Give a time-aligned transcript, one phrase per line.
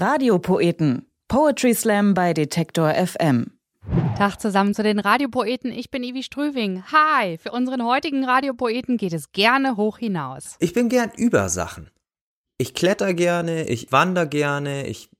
[0.00, 1.06] Radiopoeten.
[1.28, 3.58] Poetry Slam bei Detektor FM.
[4.16, 5.70] Tag zusammen zu den Radiopoeten.
[5.72, 6.84] Ich bin Ivi Strüving.
[6.90, 7.36] Hi!
[7.36, 10.56] Für unseren heutigen Radiopoeten geht es gerne hoch hinaus.
[10.58, 11.90] Ich bin gern über Sachen.
[12.56, 15.10] Ich kletter gerne, ich wander gerne, ich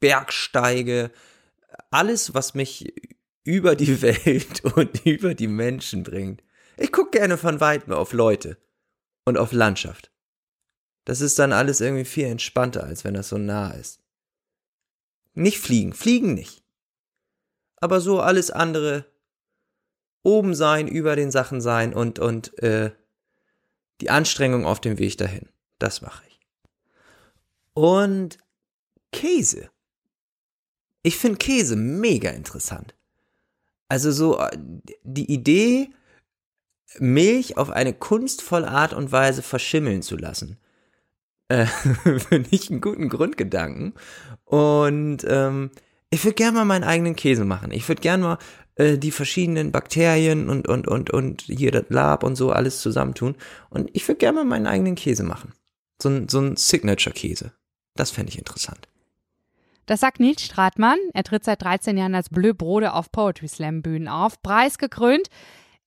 [0.00, 1.12] bergsteige.
[1.92, 2.92] Alles, was mich
[3.44, 6.42] über die Welt und über die Menschen bringt.
[6.76, 8.58] Ich gucke gerne von weitem auf Leute
[9.24, 10.10] und auf Landschaft.
[11.04, 14.00] Das ist dann alles irgendwie viel entspannter, als wenn das so nah ist.
[15.34, 16.62] Nicht fliegen, fliegen nicht.
[17.76, 19.06] Aber so alles andere
[20.22, 22.90] oben sein, über den Sachen sein und, und äh,
[24.00, 25.48] die Anstrengung auf dem Weg dahin.
[25.78, 26.40] Das mache ich.
[27.74, 28.38] Und
[29.12, 29.70] Käse.
[31.02, 32.94] Ich finde Käse mega interessant.
[33.88, 34.50] Also so äh,
[35.02, 35.90] die Idee,
[36.98, 40.58] Milch auf eine kunstvolle Art und Weise verschimmeln zu lassen.
[41.48, 41.66] Äh,
[42.28, 43.94] Finde ich einen guten Grundgedanken.
[44.44, 45.70] Und ähm,
[46.10, 47.70] ich würde gerne mal meinen eigenen Käse machen.
[47.72, 48.38] Ich würde gerne mal
[48.76, 53.34] äh, die verschiedenen Bakterien und, und, und, und hier das Lab und so alles zusammentun.
[53.70, 55.52] Und ich würde gerne mal meinen eigenen Käse machen.
[56.00, 57.52] So ein, so ein Signature-Käse.
[57.96, 58.88] Das fände ich interessant.
[59.86, 60.98] Das sagt Nils Stratmann.
[61.14, 64.42] Er tritt seit 13 Jahren als Bleu Brode auf Poetry Slam Bühnen auf.
[64.42, 65.28] Preisgekrönt.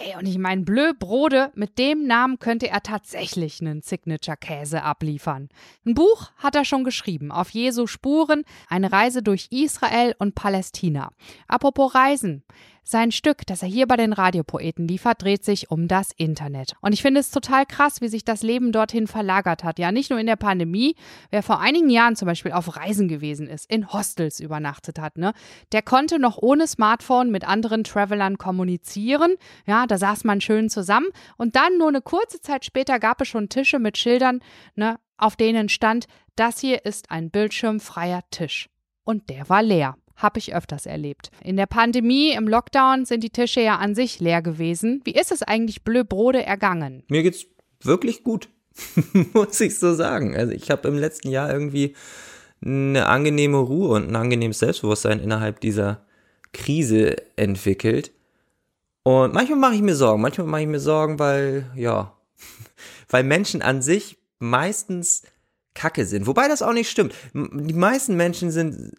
[0.00, 5.48] Ey, und ich meine, Bleu Brode, mit dem Namen könnte er tatsächlich einen Signature-Käse abliefern.
[5.84, 11.10] Ein Buch hat er schon geschrieben, auf Jesu Spuren, eine Reise durch Israel und Palästina.
[11.48, 12.44] Apropos Reisen.
[12.90, 16.72] Sein Stück, das er hier bei den Radiopoeten liefert, dreht sich um das Internet.
[16.80, 19.78] Und ich finde es total krass, wie sich das Leben dorthin verlagert hat.
[19.78, 20.96] Ja, nicht nur in der Pandemie.
[21.28, 25.34] Wer vor einigen Jahren zum Beispiel auf Reisen gewesen ist, in Hostels übernachtet hat, ne,
[25.72, 29.34] der konnte noch ohne Smartphone mit anderen Travelern kommunizieren.
[29.66, 31.08] Ja, da saß man schön zusammen.
[31.36, 34.40] Und dann nur eine kurze Zeit später gab es schon Tische mit Schildern,
[34.76, 38.70] ne, auf denen stand, das hier ist ein bildschirmfreier Tisch.
[39.04, 39.98] Und der war leer.
[40.18, 41.30] Habe ich öfters erlebt.
[41.42, 45.00] In der Pandemie, im Lockdown sind die Tische ja an sich leer gewesen.
[45.04, 47.04] Wie ist es eigentlich Bleu Brode ergangen?
[47.08, 47.46] Mir geht's
[47.82, 48.48] wirklich gut,
[49.32, 50.36] muss ich so sagen.
[50.36, 51.94] Also ich habe im letzten Jahr irgendwie
[52.60, 56.04] eine angenehme Ruhe und ein angenehmes Selbstbewusstsein innerhalb dieser
[56.52, 58.10] Krise entwickelt.
[59.04, 60.20] Und manchmal mache ich mir Sorgen.
[60.20, 62.12] Manchmal mache ich mir Sorgen, weil, ja,
[63.08, 65.22] weil Menschen an sich meistens
[65.74, 66.26] Kacke sind.
[66.26, 67.14] Wobei das auch nicht stimmt.
[67.32, 68.94] Die meisten Menschen sind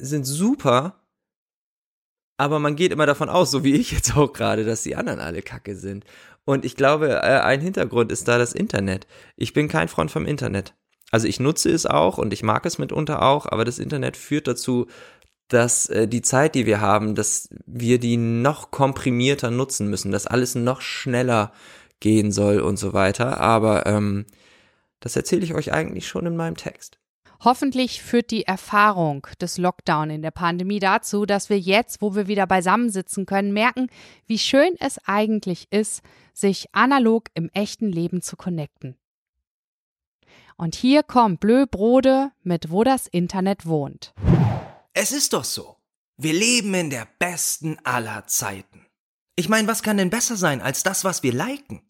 [0.00, 1.00] sind super,
[2.36, 5.20] aber man geht immer davon aus, so wie ich jetzt auch gerade, dass die anderen
[5.20, 6.04] alle Kacke sind.
[6.44, 9.06] Und ich glaube, äh, ein Hintergrund ist da das Internet.
[9.36, 10.74] Ich bin kein Freund vom Internet.
[11.10, 14.46] Also ich nutze es auch und ich mag es mitunter auch, aber das Internet führt
[14.46, 14.86] dazu,
[15.48, 20.26] dass äh, die Zeit, die wir haben, dass wir die noch komprimierter nutzen müssen, dass
[20.26, 21.52] alles noch schneller
[21.98, 23.40] gehen soll und so weiter.
[23.40, 24.26] Aber ähm,
[25.00, 26.99] das erzähle ich euch eigentlich schon in meinem Text.
[27.42, 32.28] Hoffentlich führt die Erfahrung des Lockdown in der Pandemie dazu, dass wir jetzt, wo wir
[32.28, 33.88] wieder beisammensitzen können, merken,
[34.26, 36.02] wie schön es eigentlich ist,
[36.34, 38.96] sich analog im echten Leben zu connecten.
[40.58, 44.12] Und hier kommt Bleu Brode mit Wo das Internet wohnt.
[44.92, 45.76] Es ist doch so.
[46.18, 48.84] Wir leben in der besten aller Zeiten.
[49.36, 51.80] Ich meine, was kann denn besser sein als das, was wir liken?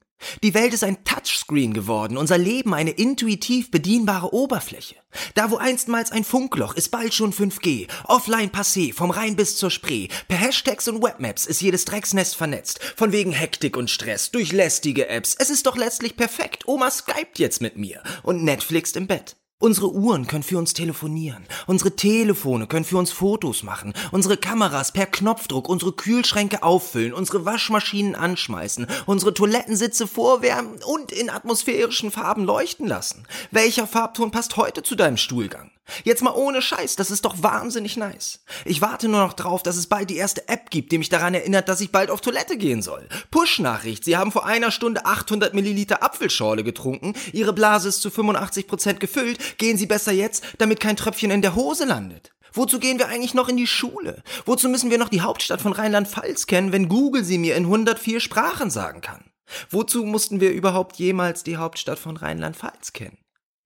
[0.43, 4.97] Die Welt ist ein Touchscreen geworden, unser Leben eine intuitiv bedienbare Oberfläche.
[5.35, 9.71] Da wo einstmals ein Funkloch ist bald schon 5G, offline passé, vom Rhein bis zur
[9.71, 10.09] Spree.
[10.29, 15.09] Per Hashtags und Webmaps ist jedes Drecksnest vernetzt, von wegen Hektik und Stress, durch lästige
[15.09, 15.35] Apps.
[15.39, 16.69] Es ist doch letztlich perfekt.
[16.69, 19.37] Oma skypt jetzt mit mir und Netflix im Bett.
[19.63, 24.91] Unsere Uhren können für uns telefonieren, unsere Telefone können für uns Fotos machen, unsere Kameras
[24.91, 32.47] per Knopfdruck unsere Kühlschränke auffüllen, unsere Waschmaschinen anschmeißen, unsere Toilettensitze vorwärmen und in atmosphärischen Farben
[32.47, 33.27] leuchten lassen.
[33.51, 35.71] Welcher Farbton passt heute zu deinem Stuhlgang?
[36.05, 38.41] Jetzt mal ohne Scheiß, das ist doch wahnsinnig nice.
[38.65, 41.35] Ich warte nur noch drauf, dass es bald die erste App gibt, die mich daran
[41.35, 43.09] erinnert, dass ich bald auf Toilette gehen soll.
[43.31, 48.67] Push-Nachricht, Sie haben vor einer Stunde 800 Milliliter Apfelschorle getrunken, Ihre Blase ist zu 85
[48.67, 52.33] Prozent gefüllt, gehen Sie besser jetzt, damit kein Tröpfchen in der Hose landet.
[52.53, 54.23] Wozu gehen wir eigentlich noch in die Schule?
[54.45, 58.21] Wozu müssen wir noch die Hauptstadt von Rheinland-Pfalz kennen, wenn Google sie mir in 104
[58.21, 59.25] Sprachen sagen kann?
[59.69, 63.19] Wozu mussten wir überhaupt jemals die Hauptstadt von Rheinland-Pfalz kennen?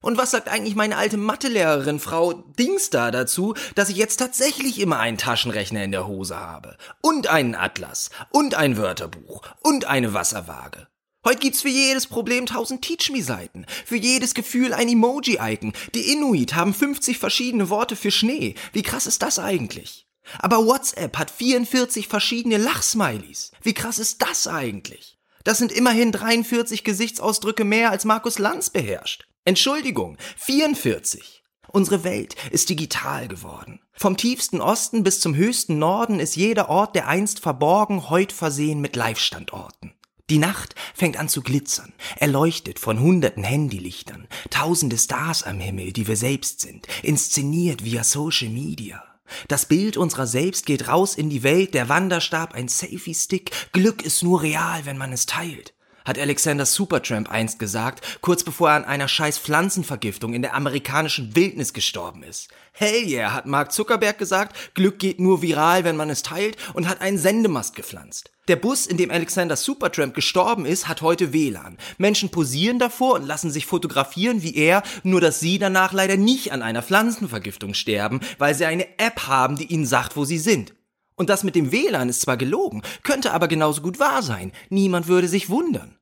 [0.05, 4.79] Und was sagt eigentlich meine alte Mathelehrerin Frau Dings da dazu, dass ich jetzt tatsächlich
[4.79, 6.77] immer einen Taschenrechner in der Hose habe?
[7.01, 8.11] Und einen Atlas.
[8.29, 9.41] Und ein Wörterbuch.
[9.61, 10.89] Und eine Wasserwaage.
[11.25, 13.65] Heute gibt's für jedes Problem tausend Teach-Me-Seiten.
[13.87, 15.73] Für jedes Gefühl ein Emoji-Icon.
[15.95, 18.57] Die Inuit haben 50 verschiedene Worte für Schnee.
[18.75, 20.07] Wie krass ist das eigentlich?
[20.39, 23.53] Aber WhatsApp hat 44 verschiedene Lachsmilies.
[23.63, 25.17] Wie krass ist das eigentlich?
[25.45, 29.25] Das sind immerhin 43 Gesichtsausdrücke mehr als Markus Lanz beherrscht.
[29.47, 31.43] Entschuldigung, 44.
[31.69, 33.81] Unsere Welt ist digital geworden.
[33.93, 38.81] Vom tiefsten Osten bis zum höchsten Norden ist jeder Ort, der einst verborgen, heut versehen
[38.81, 39.93] mit Live-Standorten.
[40.31, 46.09] Die Nacht fängt an zu glitzern, erleuchtet von hunderten Handylichtern, tausende Stars am Himmel, die
[46.09, 49.05] wir selbst sind, inszeniert via Social Media.
[49.49, 54.23] Das Bild unserer selbst geht raus in die Welt, der Wanderstab ein Selfie-Stick, Glück ist
[54.23, 55.75] nur real, wenn man es teilt
[56.05, 61.35] hat Alexander Supertramp einst gesagt, kurz bevor er an einer scheiß Pflanzenvergiftung in der amerikanischen
[61.35, 62.49] Wildnis gestorben ist.
[62.73, 66.89] Hell yeah, hat Mark Zuckerberg gesagt, Glück geht nur viral, wenn man es teilt und
[66.89, 68.31] hat einen Sendemast gepflanzt.
[68.49, 71.79] Der Bus, in dem Alexander Supertramp gestorben ist, hat heute WLAN.
[71.97, 76.53] Menschen posieren davor und lassen sich fotografieren wie er, nur dass sie danach leider nicht
[76.53, 80.75] an einer Pflanzenvergiftung sterben, weil sie eine App haben, die ihnen sagt, wo sie sind.
[81.17, 84.53] Und das mit dem WLAN ist zwar gelogen, könnte aber genauso gut wahr sein.
[84.69, 85.97] Niemand würde sich wundern.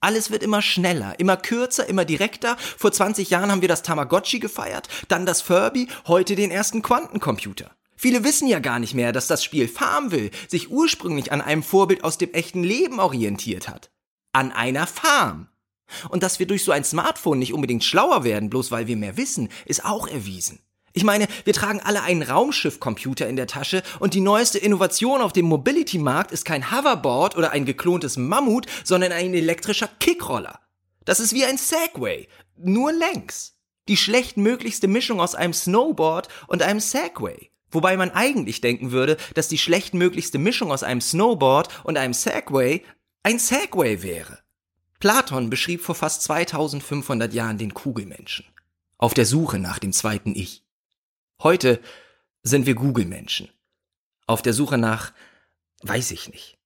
[0.00, 2.56] Alles wird immer schneller, immer kürzer, immer direkter.
[2.56, 7.70] Vor 20 Jahren haben wir das Tamagotchi gefeiert, dann das Furby, heute den ersten Quantencomputer.
[7.96, 12.04] Viele wissen ja gar nicht mehr, dass das Spiel Farmville sich ursprünglich an einem Vorbild
[12.04, 13.90] aus dem echten Leben orientiert hat.
[14.32, 15.48] An einer Farm.
[16.10, 19.16] Und dass wir durch so ein Smartphone nicht unbedingt schlauer werden, bloß weil wir mehr
[19.16, 20.60] wissen, ist auch erwiesen.
[20.92, 25.32] Ich meine, wir tragen alle einen Raumschiffcomputer in der Tasche und die neueste Innovation auf
[25.32, 30.60] dem Mobility-Markt ist kein Hoverboard oder ein geklontes Mammut, sondern ein elektrischer Kickroller.
[31.04, 33.58] Das ist wie ein Segway, nur längs.
[33.88, 37.50] Die schlechtmöglichste Mischung aus einem Snowboard und einem Segway.
[37.70, 42.82] Wobei man eigentlich denken würde, dass die schlechtmöglichste Mischung aus einem Snowboard und einem Segway
[43.22, 44.38] ein Segway wäre.
[45.00, 48.46] Platon beschrieb vor fast 2500 Jahren den Kugelmenschen.
[48.96, 50.64] Auf der Suche nach dem zweiten Ich.
[51.40, 51.80] Heute
[52.42, 53.48] sind wir Google-Menschen.
[54.26, 55.12] Auf der Suche nach,
[55.82, 56.58] weiß ich nicht.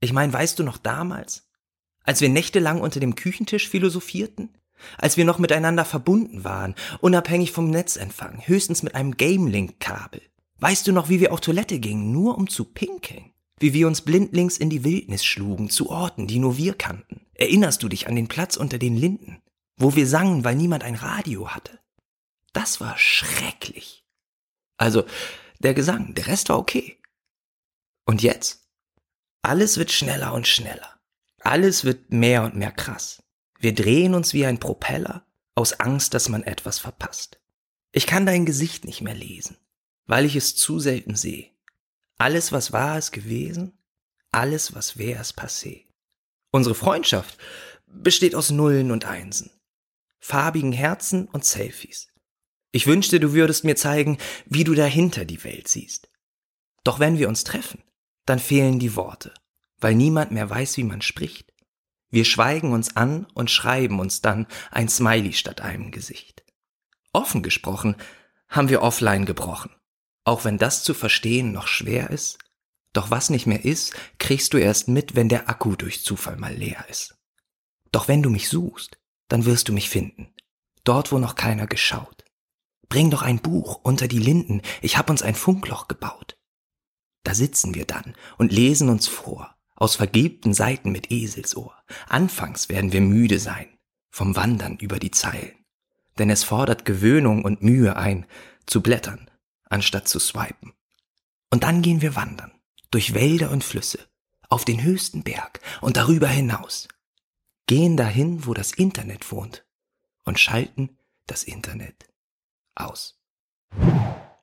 [0.00, 1.48] Ich meine, weißt du noch damals,
[2.02, 4.50] als wir nächtelang unter dem Küchentisch philosophierten?
[4.96, 10.22] Als wir noch miteinander verbunden waren, unabhängig vom Netzempfang, höchstens mit einem Game-Link-Kabel.
[10.58, 13.32] Weißt du noch, wie wir auf Toilette gingen, nur um zu pinkeln?
[13.60, 17.20] Wie wir uns blindlings in die Wildnis schlugen, zu Orten, die nur wir kannten?
[17.34, 19.40] Erinnerst du dich an den Platz unter den Linden,
[19.76, 21.78] wo wir sangen, weil niemand ein Radio hatte?
[22.52, 24.04] Das war schrecklich.
[24.76, 25.04] Also,
[25.58, 26.98] der Gesang, der Rest war okay.
[28.04, 28.68] Und jetzt?
[29.42, 30.98] Alles wird schneller und schneller.
[31.40, 33.22] Alles wird mehr und mehr krass.
[33.58, 37.40] Wir drehen uns wie ein Propeller aus Angst, dass man etwas verpasst.
[37.90, 39.56] Ich kann dein Gesicht nicht mehr lesen,
[40.06, 41.50] weil ich es zu selten sehe.
[42.18, 43.78] Alles, was war, ist gewesen.
[44.30, 45.86] Alles, was wäre, ist passé.
[46.50, 47.38] Unsere Freundschaft
[47.86, 49.50] besteht aus Nullen und Einsen,
[50.18, 52.07] farbigen Herzen und Selfies.
[52.70, 56.10] Ich wünschte, du würdest mir zeigen, wie du dahinter die Welt siehst.
[56.84, 57.82] Doch wenn wir uns treffen,
[58.26, 59.32] dann fehlen die Worte,
[59.78, 61.52] weil niemand mehr weiß, wie man spricht.
[62.10, 66.44] Wir schweigen uns an und schreiben uns dann ein Smiley statt einem Gesicht.
[67.12, 67.96] Offen gesprochen
[68.48, 69.70] haben wir offline gebrochen,
[70.24, 72.38] auch wenn das zu verstehen noch schwer ist.
[72.92, 76.54] Doch was nicht mehr ist, kriegst du erst mit, wenn der Akku durch Zufall mal
[76.54, 77.18] leer ist.
[77.92, 78.98] Doch wenn du mich suchst,
[79.28, 80.34] dann wirst du mich finden,
[80.84, 82.24] dort wo noch keiner geschaut.
[82.88, 86.38] Bring doch ein Buch unter die Linden, ich hab uns ein Funkloch gebaut.
[87.22, 91.76] Da sitzen wir dann und lesen uns vor, aus vergebten Seiten mit Eselsohr.
[92.08, 93.66] Anfangs werden wir müde sein,
[94.10, 95.54] vom Wandern über die Zeilen.
[96.18, 98.26] Denn es fordert Gewöhnung und Mühe ein,
[98.66, 99.30] zu blättern,
[99.64, 100.72] anstatt zu swipen.
[101.50, 102.52] Und dann gehen wir wandern,
[102.90, 104.00] durch Wälder und Flüsse,
[104.48, 106.88] auf den höchsten Berg und darüber hinaus.
[107.66, 109.66] Gehen dahin, wo das Internet wohnt
[110.24, 112.07] und schalten das Internet
[112.78, 113.18] aus.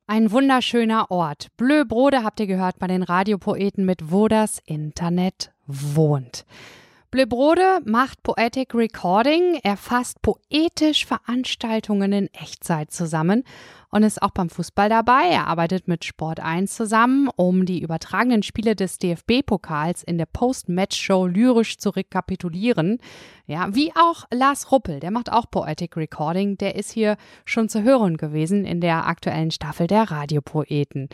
[0.08, 1.48] Ein wunderschöner Ort.
[1.58, 6.46] Bleu Brode habt ihr gehört bei den Radiopoeten mit Wo das Internet wohnt.
[7.10, 13.44] Bleu Brode macht Poetic Recording, er fasst poetisch Veranstaltungen in Echtzeit zusammen
[13.96, 15.30] und ist auch beim Fußball dabei.
[15.30, 21.28] Er arbeitet mit Sport 1 zusammen, um die übertragenen Spiele des DFB-Pokals in der Post-Match-Show
[21.28, 22.98] lyrisch zu rekapitulieren.
[23.48, 26.58] Ja, wie auch Lars Ruppel, der macht auch Poetic Recording.
[26.58, 31.08] Der ist hier schon zu hören gewesen in der aktuellen Staffel der Radiopoeten.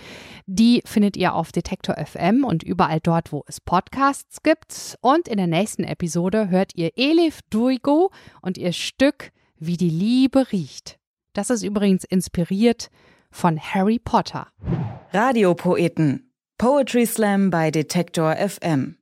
[0.48, 4.98] Die findet ihr auf Detektor FM und überall dort, wo es Podcasts gibt.
[5.02, 8.10] Und in der nächsten Episode hört ihr Elif Duigo
[8.42, 10.98] und ihr Stück Wie die Liebe riecht.
[11.34, 12.90] Das ist übrigens inspiriert
[13.32, 14.48] von Harry Potter.
[15.14, 16.32] Radiopoeten.
[16.58, 18.98] Poetry Slam bei Detektor FM.